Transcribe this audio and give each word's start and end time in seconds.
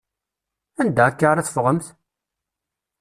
Anda 0.81 1.03
akka 1.07 1.25
ara 1.29 1.47
teffɣemt? 1.47 1.87